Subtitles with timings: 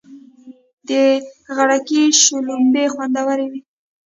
[0.87, 0.89] د
[1.57, 3.61] غړکی شلومبی خوندوری وی.